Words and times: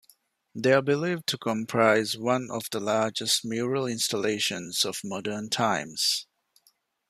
They 0.55 0.73
are 0.73 0.81
believed 0.81 1.27
to 1.27 1.37
comprise 1.37 2.17
one 2.17 2.49
of 2.49 2.63
the 2.71 2.79
largest 2.79 3.45
mural 3.45 3.85
installations 3.85 4.83
of 4.83 4.99
modern 5.03 5.49
times. 5.51 6.25